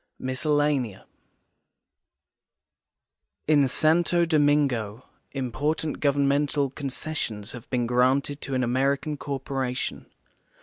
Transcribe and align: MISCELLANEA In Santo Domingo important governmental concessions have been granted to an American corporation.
MISCELLANEA 0.17 1.05
In 3.47 3.67
Santo 3.67 4.25
Domingo 4.25 5.05
important 5.31 5.99
governmental 5.99 6.71
concessions 6.71 7.51
have 7.51 7.69
been 7.69 7.85
granted 7.85 8.41
to 8.41 8.55
an 8.55 8.63
American 8.63 9.15
corporation. 9.15 10.07